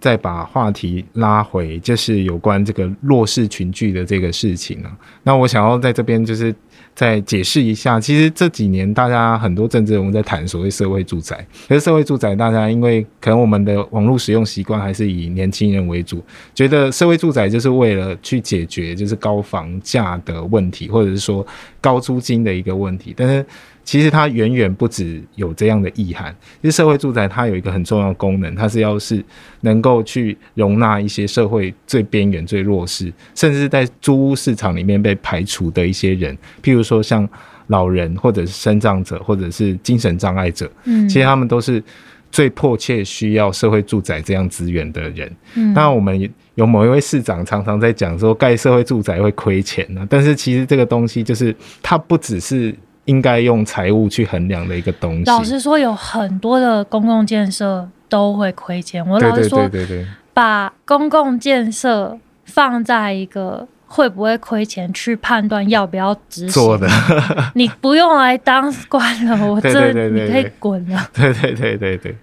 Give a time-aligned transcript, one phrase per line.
[0.00, 4.90] 再把话题拉回，就是有关这个弱势群聚的这个事情啊。
[5.22, 6.54] 那我想要在这边就是
[6.94, 16.22] 再解释一下，其实这几年大家很多政治人物在谈所谓社会住宅，可是社会住宅大家因为可能我们的网络使用习惯还是以年轻人为主，
[16.54, 21.46] 觉得社会住宅就是为了去解决就是高房价的问题，或者是说
[21.80, 23.44] 高租金的一个问题，但是。
[23.82, 26.32] 其实它远远不止有这样的意涵。
[26.62, 29.24] 其实社会住宅它有一个很重要的功能，它是要是
[29.62, 36.36] 能够去容纳一些社会最边缘、最弱势，甚至在租屋市场里面被排除的一些人，
[36.70, 37.28] 如说像
[37.68, 40.70] 老人，或者是生障者，或者是精神障碍者。
[40.84, 41.82] 嗯，其实他们都是
[42.30, 45.30] 最迫切需要社会住宅这样资源的人。
[45.54, 52.74] 嗯，那我们有某一位市长常常在讲说盖社会住宅会亏钱呢，但是其实这个东西就是它不只是。
[53.06, 55.24] 应该用财务去衡量的一个东西。
[55.24, 59.04] 老实说，有很多的公共建设都会亏钱。
[59.04, 59.68] 我老实说，
[60.32, 66.88] 把公共建设放在一个会不会亏钱去判断要不要执行的，
[67.54, 71.10] 你不用来当官了，我这你可以滚了。
[71.12, 72.16] 对对对对对，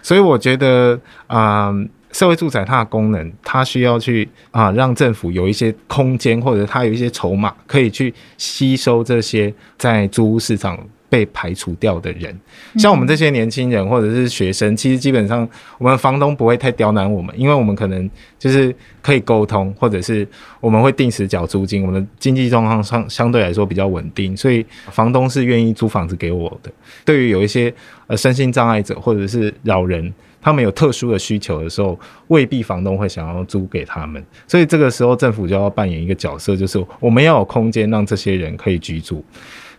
[0.00, 1.70] 所以我觉得啊。
[2.12, 10.78] 社会住宅它的功能，它需要去啊，让政府有一些空间，或者它有一些筹码，可以去吸收这些在租屋市场
[11.12, 12.34] 被排除掉的人。
[12.78, 15.46] 像我们这些年轻人或者是学生，其实基本上
[15.76, 20.26] 我们房东不会太刁难我们，因为我们可能就是可以沟通，或者是
[20.58, 26.72] 我们会定时缴租金，我们的经济状况相相对来说比较稳定，所以房东是愿意租房子给我的。
[27.04, 27.70] 对于有一些
[28.06, 30.10] 呃身心障碍者或者是老人。
[30.44, 31.96] 他们有特殊的需求的时候，
[32.26, 39.24] 未必房东会想要租给他们，所以这个时候政府就要扮演一个角色，就是我们要有空间让这些人可以居住。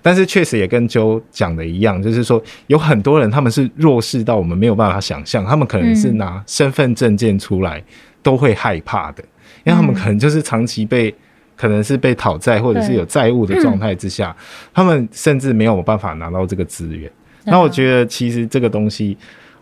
[0.03, 7.83] 但是确实也跟周讲的一样，就是说有很多人他们是弱势到我们没有办法想象，他们可能是拿身份证件出来
[8.21, 9.23] 都会害怕的，
[9.63, 11.11] 因为他们可能就是长期被
[11.55, 14.35] 可能是被讨债或者是有债务的状态之下，
[14.73, 17.09] 他们甚至没有办法拿到这个资源。
[17.45, 19.17] 那我觉得其实这个东西。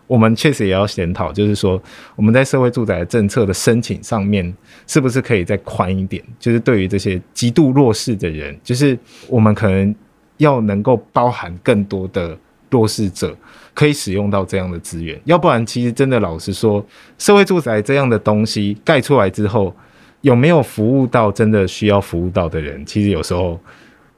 [0.08, 1.80] 我们确实也要检讨，就是说
[2.16, 4.52] 我们在社会住宅政策的申请上面，
[4.86, 6.22] 是不是可以再宽一点？
[6.38, 9.94] 就是对于这些极度弱势的人，就是我们可能
[10.42, 12.36] 要能够包含更多的
[12.70, 13.34] 弱势者，
[13.72, 15.18] 可以使用到这样的资源。
[15.24, 16.84] 要不然，其实真的老实说，
[17.16, 19.74] 社会住宅这样的东西盖出来之后，
[20.20, 22.84] 有没有服务到真的需要服务到的人？
[22.86, 23.58] 其实有时候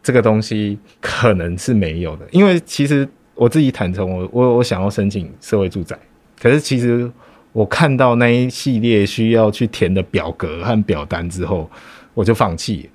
[0.03, 3.09] 这个东西可能是没有的，因为其实。
[3.37, 5.99] 我自己坦诚，我我我想要申请社会住宅，
[6.41, 7.11] 可是其实
[7.51, 11.69] 我看到那一系列需要去填的表格和表单之后，
[12.15, 12.89] 我就放弃，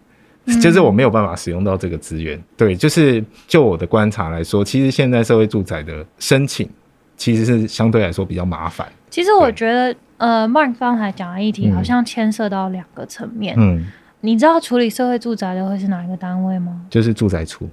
[0.59, 2.41] 就是我没有办法使用到这个资源。
[2.55, 6.69] 对，就是就我的观察来说，其实现在社会住宅的申请
[7.17, 8.87] 其实是相对来说比较麻烦。
[9.09, 13.55] 其实我觉得，呃，Mark 刚才讲的议题好像牵涉到两个层面。
[13.57, 13.85] 嗯，
[14.21, 16.85] 你知道处理社会住宅的会是哪一个单位吗？
[16.89, 17.69] 就是住宅处。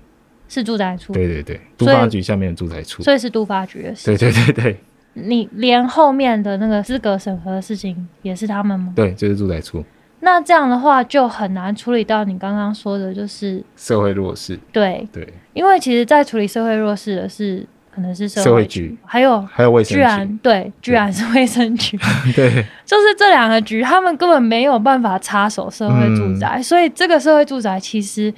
[0.48, 4.06] 是住宅处，对对对，都发局下面的住宅处，所以是都发局的事。
[4.06, 4.80] 对对对对，
[5.14, 8.92] 你连后面的那个资格审核的事情也是他们吗？
[8.94, 9.84] 对，就是住宅处。
[10.20, 14.58] 那这样的话就很难处理到你刚刚说的，就是社会弱势。
[14.72, 21.98] 对对，因为其实，在处理社会弱势的是可能是社会局，还有还有卫生局，居然对，居然是卫生局。
[22.34, 28.32] 对，就是这两个局，他们根本没有办法插手社会住宅，所以这个社会住宅其实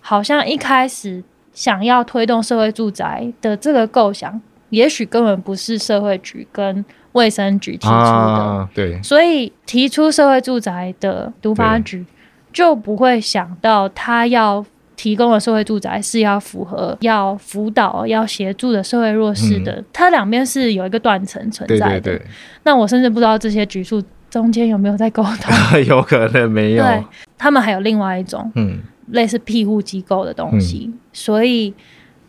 [0.00, 1.22] 好像一开始。
[1.52, 12.04] 想要推动社会住宅的这个构想，也许根本不是社会局跟卫生局提出的，对，所以提出社会住宅的独发局
[12.52, 14.64] 就不会想到他要
[14.96, 22.20] 提供的社会住宅是要符合要辅导、要协助的社会弱势的，它两边是有一个断层存在的。
[22.64, 26.82] 那我甚至不知道这些局数中间有没有在沟通， 有可能没有。
[26.82, 27.04] 对，
[27.38, 28.80] 他们还有另外一种，嗯。
[29.12, 31.74] 类似庇护机构的东西，所以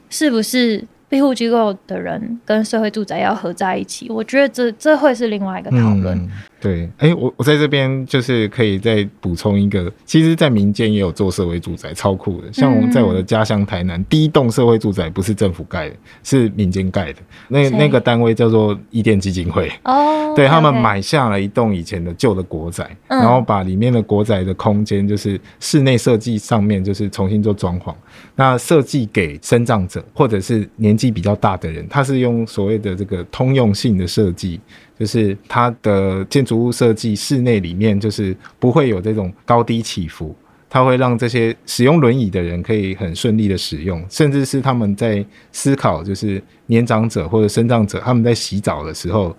[0.09, 4.09] 是不是庇护机构的人跟社会住宅要合在一起？
[4.09, 6.17] 我觉得这这会是另外一个讨论。
[6.61, 12.53] 对，哎，我我在这边就是可以再补充一个，其实，在民间也有做社会住宅，超酷的。
[12.53, 17.19] 像在我的家乡台南，第一栋社会住宅不是政府盖的，是民间盖的。
[17.47, 19.71] 那那个单位叫做伊甸基金会。
[19.85, 27.91] 哦，对他们买下了一栋以前的旧的国宅，然后把里面的国宅的空间，就是室内设计上面就是重新做装潢。
[28.35, 34.59] 那设计给生长者或者是年纪比较大的人，他是用所谓的这个通用性的设计。
[35.01, 40.35] 就是它的建筑物设计，室内里面就是不会有这种高低起伏，
[40.69, 49.35] 它会让这些使用轮椅的人可以很顺利的使用，甚至是他们在思考，就是年长者或者身障者他们在洗澡的时候，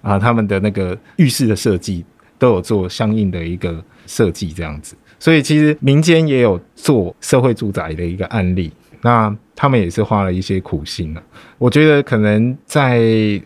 [0.00, 2.04] 啊，他们的那个浴室的设计
[2.38, 4.94] 都有做相应的一个设计，这样子。
[5.18, 8.70] 所以其实民间也有做社会住宅的一个案例，
[9.02, 11.22] 那他们也是花了一些苦心啊。
[11.58, 13.02] 我觉得可能在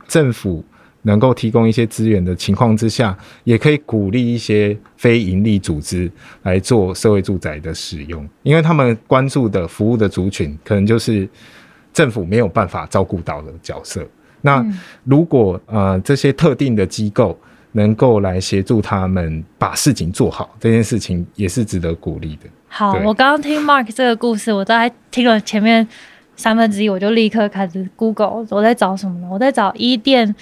[0.06, 0.62] 政府
[1.05, 6.11] 能够提供一些资源的情况之下，也可以鼓励一些非营利组织
[6.43, 11.29] 来做社会住宅的使用，因为他们关注的服务的族群，可能就是
[11.93, 14.05] 政府没有办法照顾到的角色。
[14.41, 14.62] 那
[15.05, 17.39] 如果呃这些特定的机构
[17.73, 22.49] 能够来协助他们把事情做好，这件事情也是值得鼓励的。
[22.69, 25.87] 好，我刚刚听 Mark 这个故事，我大概听了前面
[26.37, 29.29] 三分之一，我就立刻开始 Google，我在找什么呢？
[29.31, 30.35] 我在找伊甸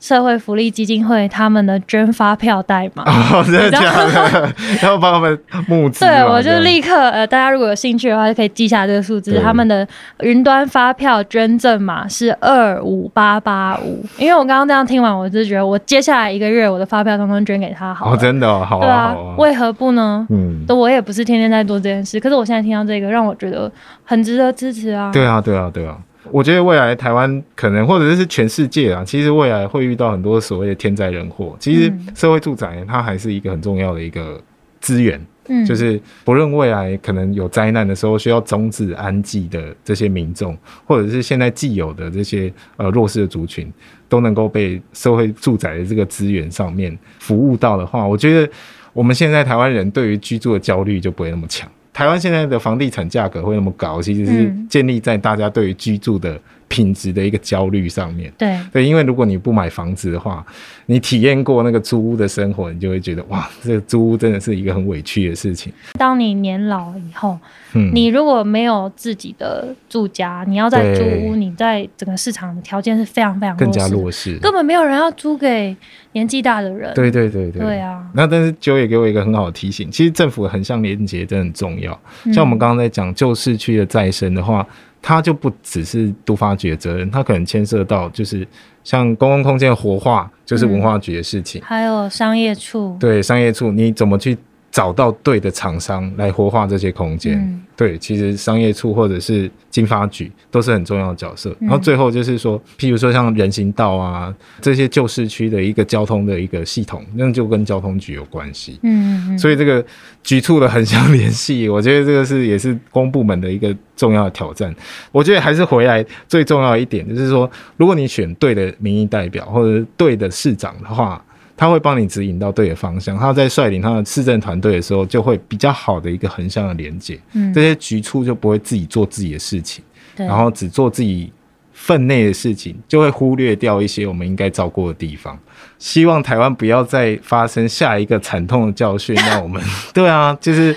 [0.00, 3.04] 社会福利基金会他们的捐发票代码。
[3.04, 4.52] 哦， 真的假的？
[4.80, 6.04] 然后帮他们募资。
[6.04, 9.40] 对，我就立刻呃，大家如果有兴趣的话，就可以记下这个数字。
[9.40, 9.86] 他们的
[10.20, 14.04] 云端发票捐赠码是二五八八五。
[14.18, 18.12] 因为我刚刚这样听完，我就觉得我接下来一个月我的发票通通捐给他好了。
[18.12, 19.34] 哦，真的哦，好对啊啊好，啊。
[19.38, 20.26] 为何不呢？
[20.30, 23.70] 嗯，都我也不是天天在做这件事，可是我现在听到这个，让我觉得
[24.04, 25.10] 很值得支持啊。
[25.12, 25.96] 对啊，对啊，对啊。
[26.32, 31.56] 我觉得未来台湾可能，或者是全世界啊，其实未来会遇到很多所谓的天灾人祸。
[31.58, 34.40] 其实嗯社会住宅它还是一个很重要的一个
[34.80, 43.72] 资源，嗯，就是不论未来可能有灾难的时候需要终止安置的这些民众，或者是现在既有的这些呃弱势的族群，
[44.08, 48.50] 都能够被社会住宅的这个资源上面服务到的话，我觉得
[48.92, 51.68] 我们现在台湾人对于居住的焦虑就不会那么强。
[51.98, 54.66] 台湾现在的房地产价格会那么高，其实是嗯。
[54.70, 58.32] 建立在大家对于居住的品质的一个焦虑上面。
[58.38, 60.44] 对，对，因为如果你不买房子的话，
[60.86, 65.72] 你体验过那个租屋的生活，你就会觉得哇，这个租屋真的是一个很委屈的事情。
[65.98, 67.38] 当你年老以后，
[67.74, 74.38] 嗯，你如果没有自己的住家，你要在租屋，你在整个市场的条件是非常非常更加弱势。
[74.38, 75.76] 根本没有人要租给
[76.12, 76.92] 年纪大的人。
[76.94, 77.60] 对对对对。
[77.60, 81.98] 对啊，那但是九也给我一个很好的提醒，其实政府的横向连接真的很重要。
[82.24, 84.66] 嗯像我们刚刚在讲旧市区的再生的话，
[85.00, 88.46] 它就不只是都发局的责任，它可能牵涉到就是
[88.84, 91.62] 像公共空间活化，就是文化局的事情。
[91.64, 94.36] 还有商业处，对商业处，你怎么去
[94.70, 97.38] 找到对的厂商来活化这些空间？
[97.38, 101.50] 嗯对，其实商业处或者是经发局都是很重要的角色。
[101.60, 108.80] 嗯然后最后就是说，譬如说像人行道啊这些旧市区的一个交通的一个系统，那就跟交通局有关系。
[108.82, 109.84] 嗯嗯嗯，所以这个
[110.24, 114.74] 局处的横向联系，我觉得这个是也是公部门的一个重要的挑战。
[115.12, 121.24] 我觉得还是回来最重要一点，就是说，如果你选对的民意代表或者是对的市长的话，
[121.58, 123.18] 他会帮你指引到对的方向。
[123.18, 127.18] 他在率领他的市政团队的时候，就会比较好的一个横向的连接。
[127.32, 129.84] 嗯这些局处就不会自己做自己的事情，
[130.16, 131.32] 对然后只做自己
[131.72, 135.36] 分内的事情，就会忽略掉一些我们应该照顾的地方。
[135.78, 139.14] 希望台湾不要再发生下一个惨痛的教训。
[139.16, 139.60] 让我们
[139.92, 140.74] 对啊，就是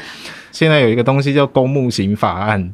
[0.51, 2.73] 现在有一个东西叫公墓型法案，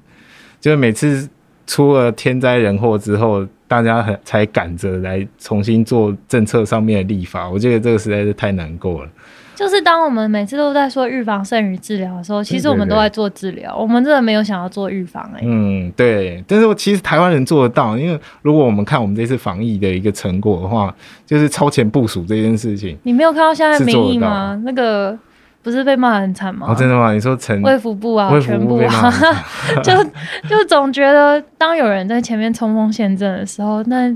[0.61, 1.29] 就是每次
[1.65, 7.49] 出了天灾人祸之后，大家很才赶着来重新做政策上面的立法。
[7.49, 9.09] 我觉得这个实在是太难过了。
[9.55, 22.95] 就是当我们每次都在说预防胜于治疗的时候，其实我们都在做治疗，我们真的没有想要做预防哎、嗯，对，但是我其实台湾人做得到，因为如果我们看我们这次防疫的一个成果的话，就是超前部署这件事情。
[23.01, 24.61] 你没有看到现在民意吗？
[24.63, 25.17] 那个
[25.63, 26.67] 不是被骂得很惨吗？
[26.69, 27.11] 哦，真的吗？
[27.13, 29.13] 你说陈卫福部啊，卫福全部啊，
[29.83, 29.91] 就
[30.49, 34.15] 就总觉得当有人在前面冲锋陷阵的时候，那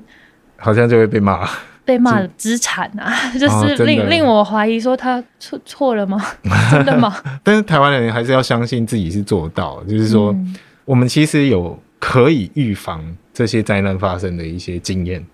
[0.57, 1.47] 好像就会被骂。
[1.83, 6.23] 被骂的资产啊，就是令令我怀疑说他错错了吗？
[6.71, 7.13] 真的吗？
[7.43, 15.25] 但是台湾人还是要相信自己是做到，就是说，嗯我们其实有可以预防这些灾难发生的一些经验。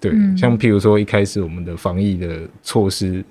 [0.00, 3.24] 对，嗯像譬如说一开始我们的防疫的措施，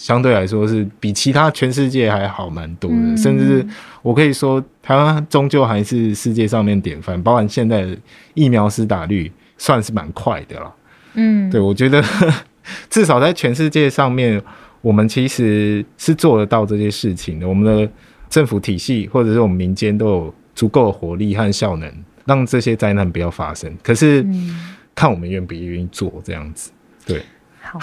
[0.00, 3.62] 相对来说是比其他全世界还好蛮多的，嗯甚至
[4.00, 7.94] 我可以说，台湾终究还是世界上面典范，包含现在的
[8.32, 10.74] 疫苗施打率算是蛮快的了。
[11.12, 12.02] 嗯，对，我觉得
[12.88, 14.42] 至少在全世界上面，
[14.80, 17.46] 我们其实是做得到这些事情的。
[17.46, 17.92] 我们的
[18.30, 21.92] 政府体系或者是我们民间都有足够的活力和效能，
[22.24, 23.70] 让这些灾难不要发生。
[23.82, 26.70] 可是嗯，看我们愿不愿意做这样子，
[27.04, 27.22] 对，
[27.60, 27.78] 好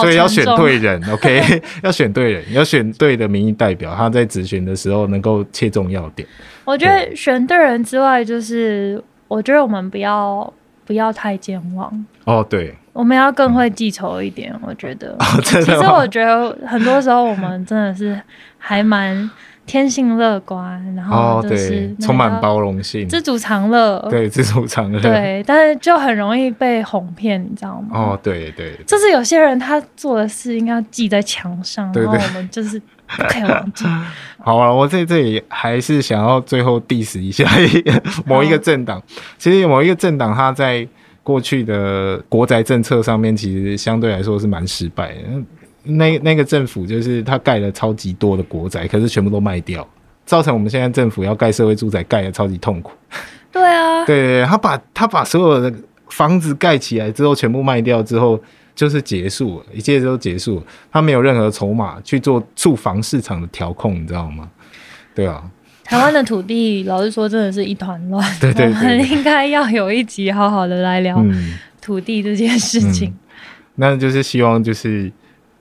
[0.00, 6.26] 所以要选对人， OK，要选对人，要选对的民意代表，他在咨询的时候能够切中要点。
[6.64, 10.52] 我觉得选对人之外，就是我觉得我们不要
[10.84, 12.06] 不要太健忘。
[12.24, 15.14] 哦，对，我们要更会记仇一点，我觉得。
[15.18, 18.20] 哦，真其实我觉得很多时候我们真的是
[18.58, 19.30] 还蛮
[19.66, 23.98] 天性乐观，然后哦，就是对，充满包容性，知足常乐。
[24.10, 25.00] 对，知足常乐。
[25.00, 27.88] 对，但是就很容易被哄骗，你知道吗？
[27.92, 33.84] 哦，对对，就是有些人他做的事应该要记在墙上，对对然后我们就是不可以忘记。
[34.44, 37.48] 好啊，我在这里还是想要最后 diss 一下
[38.26, 39.02] 某一个政党。
[39.38, 40.86] 其实某一个政党，他在
[41.22, 45.20] 过去的国宅政策上面，其实相对来说是蛮失败的。
[45.84, 49.86] 那那个政府就是他盖了超级多的国宅，可是全部都卖掉，
[50.26, 52.92] 造成我们现在政府要盖社会住宅盖的超级痛苦。
[53.50, 55.72] 对啊，对，他把他把所有的
[56.08, 58.38] 房子盖起来之后，全部卖掉之后，
[58.74, 60.62] 就是结束了，一切都结束了。
[60.90, 64.50] 他没有任何筹码去做住房市场的调控，你知道吗？
[65.14, 65.48] 对啊，
[65.84, 68.28] 台湾的土地，老实说，真的是一团乱。
[68.40, 73.14] 对对对我们应该要有一集好好的来聊嗯，土地这件事情。
[73.76, 75.10] 那就是希望就是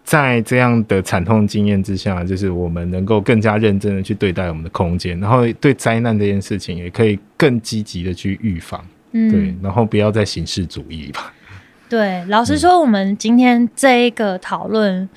[0.03, 11.31] 在这样的惨痛经验之下，就是我们能够更加认真的去对待我们的空间，然后对灾难这件事情也可以更积极的去预防，嗯，对，然后不要再形式主义吧。
[11.93, 15.07] 对，老实说，我们今天这一个讨论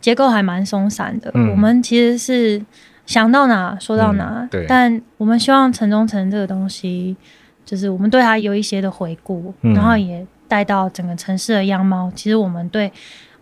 [0.00, 1.30] 结构还蛮松散的。
[1.34, 2.60] 嗯我们其实是
[3.06, 7.16] 想到哪说到哪，嗯对但我们希望城中城这个东西，
[7.64, 12.10] 就是我们对它有一些的回顾，嗯然后也带到整个城市的样貌。
[12.16, 12.90] 其实我们对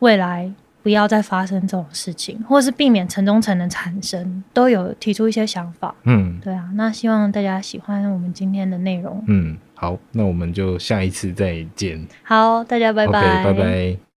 [0.00, 5.94] 未来不要再发生这种事情，或是避免城中城的产生，都有提出一些想法。
[6.04, 9.24] 嗯对啊，那希望大家喜欢我们今天的内容。
[9.28, 12.06] 嗯，好，那我们就下一次再见。
[12.22, 14.11] 好，大家拜拜拜拜。